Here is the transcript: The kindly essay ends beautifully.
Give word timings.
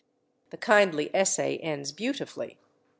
The 0.49 0.57
kindly 0.57 1.11
essay 1.15 1.59
ends 1.59 1.91
beautifully. 1.91 2.57